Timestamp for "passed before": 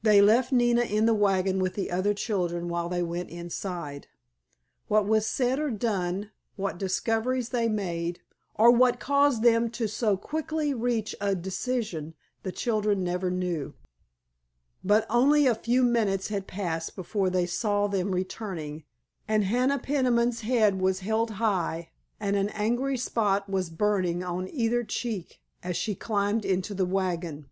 16.46-17.28